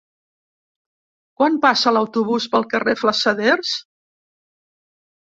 [1.41, 3.79] Quan passa l'autobús pel carrer Flassaders?